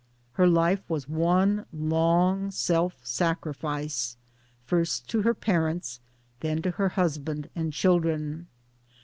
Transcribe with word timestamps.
Her 0.31 0.47
life 0.47 0.81
was 0.89 1.07
one 1.07 1.67
long 1.71 2.49
self 2.49 2.95
sacrifice 3.05 4.17
first 4.65 5.07
to 5.11 5.21
her 5.21 5.35
parents, 5.35 5.99
then 6.39 6.63
to 6.63 6.71
her 6.71 6.89
husband 6.89 7.49
and 7.55 7.71
children. 7.71 8.47